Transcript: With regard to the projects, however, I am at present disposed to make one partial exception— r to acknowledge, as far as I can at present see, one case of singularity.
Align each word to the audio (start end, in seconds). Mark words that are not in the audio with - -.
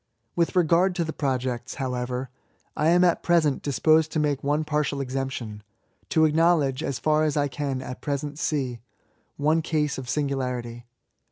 With 0.35 0.55
regard 0.55 0.95
to 0.95 1.03
the 1.03 1.13
projects, 1.13 1.75
however, 1.75 2.31
I 2.75 2.89
am 2.89 3.03
at 3.03 3.21
present 3.21 3.61
disposed 3.61 4.11
to 4.13 4.19
make 4.19 4.43
one 4.43 4.63
partial 4.63 4.99
exception— 4.99 5.61
r 6.01 6.05
to 6.09 6.25
acknowledge, 6.25 6.81
as 6.81 6.97
far 6.97 7.23
as 7.23 7.37
I 7.37 7.47
can 7.47 7.83
at 7.83 8.01
present 8.01 8.39
see, 8.39 8.79
one 9.37 9.61
case 9.61 9.99
of 9.99 10.09
singularity. 10.09 10.87